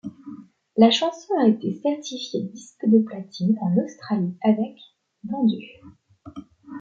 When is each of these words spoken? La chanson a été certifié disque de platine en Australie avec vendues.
La 0.77 0.89
chanson 0.89 1.31
a 1.39 1.47
été 1.47 1.79
certifié 1.83 2.41
disque 2.41 2.87
de 2.89 3.03
platine 3.03 3.55
en 3.61 3.77
Australie 3.77 4.35
avec 4.41 4.75
vendues. 5.29 5.79